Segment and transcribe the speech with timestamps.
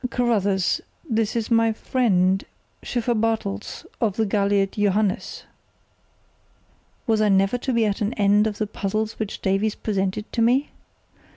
[0.09, 2.43] Carruthers, this is my friend,
[2.81, 5.43] Schiffer Bartels, of the galliot Johannes."
[7.05, 10.41] Was I never to be at an end of the puzzles which Davies presented to
[10.41, 10.71] me?